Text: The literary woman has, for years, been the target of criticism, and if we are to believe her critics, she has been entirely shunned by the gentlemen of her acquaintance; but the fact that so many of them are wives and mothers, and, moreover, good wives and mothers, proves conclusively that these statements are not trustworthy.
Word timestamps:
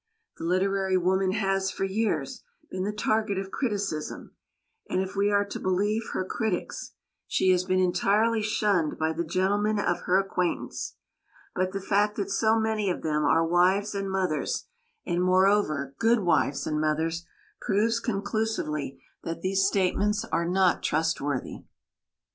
The 0.39 0.45
literary 0.45 0.97
woman 0.97 1.33
has, 1.33 1.69
for 1.69 1.83
years, 1.83 2.41
been 2.71 2.83
the 2.85 2.91
target 2.91 3.37
of 3.37 3.51
criticism, 3.51 4.33
and 4.89 4.99
if 4.99 5.15
we 5.15 5.29
are 5.31 5.45
to 5.45 5.59
believe 5.59 6.01
her 6.13 6.25
critics, 6.25 6.93
she 7.27 7.51
has 7.51 7.65
been 7.65 7.77
entirely 7.79 8.41
shunned 8.41 8.97
by 8.97 9.13
the 9.13 9.23
gentlemen 9.23 9.77
of 9.77 9.99
her 10.07 10.17
acquaintance; 10.17 10.95
but 11.53 11.71
the 11.71 11.79
fact 11.79 12.15
that 12.15 12.31
so 12.31 12.59
many 12.59 12.89
of 12.89 13.03
them 13.03 13.23
are 13.23 13.45
wives 13.45 13.93
and 13.93 14.09
mothers, 14.09 14.65
and, 15.05 15.21
moreover, 15.21 15.93
good 15.99 16.21
wives 16.21 16.65
and 16.65 16.81
mothers, 16.81 17.27
proves 17.61 17.99
conclusively 17.99 18.99
that 19.23 19.43
these 19.43 19.67
statements 19.67 20.25
are 20.31 20.47
not 20.47 20.81
trustworthy. 20.81 21.59